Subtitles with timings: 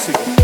[0.00, 0.39] músico.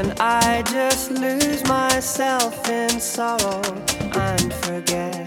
[0.00, 3.60] When I just lose myself in sorrow
[4.14, 5.26] and forget.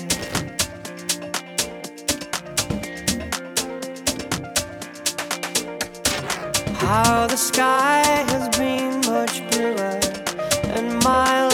[6.77, 8.01] How the sky
[8.31, 9.99] has been much bluer
[10.75, 11.52] and my